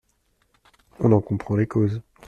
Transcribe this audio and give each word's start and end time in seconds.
On 0.99 1.11
en 1.11 1.21
comprend 1.21 1.55
les 1.55 1.67
causes. 1.67 2.01